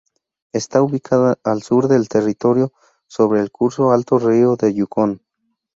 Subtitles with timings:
[0.51, 2.73] Está ubicada al sur del territorio,
[3.05, 5.21] sobre el curso alto del río Yukón.